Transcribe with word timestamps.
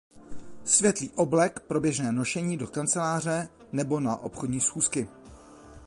Světlý 0.65 1.09
oblek 1.09 1.59
pro 1.59 1.81
běžné 1.81 2.11
nošení 2.11 2.57
do 2.57 2.67
kanceláře 2.67 3.49
nebo 3.71 3.99
na 3.99 4.15
obchodní 4.17 4.59
schůzky. 4.61 5.07